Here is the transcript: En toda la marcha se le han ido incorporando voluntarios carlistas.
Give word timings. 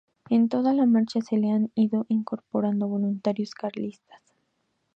En 0.31 0.49
toda 0.49 0.73
la 0.73 0.87
marcha 0.87 1.21
se 1.21 1.37
le 1.37 1.51
han 1.51 1.69
ido 1.75 2.07
incorporando 2.09 2.87
voluntarios 2.87 3.51
carlistas. 3.53 4.19